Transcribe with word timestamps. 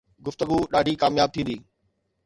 گفتگو 0.25 0.57
ڏاڍي 0.71 0.93
ڪامياب 1.01 1.29
ٿيندي 1.33 1.55